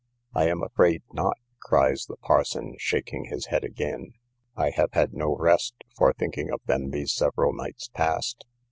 I 0.33 0.47
am 0.47 0.63
afraid 0.63 1.03
not, 1.13 1.37
cries 1.59 2.07
the 2.07 2.17
parson, 2.17 2.73
shaking 2.79 3.25
his 3.25 3.45
head 3.45 3.63
again; 3.63 4.13
I 4.57 4.71
have 4.71 4.93
had 4.93 5.13
no 5.13 5.35
rest 5.35 5.75
for 5.95 6.11
thinking 6.11 6.49
of 6.49 6.59
them 6.65 6.89
these 6.89 7.13
several 7.13 7.53
nights 7.53 7.87
past. 7.93 8.47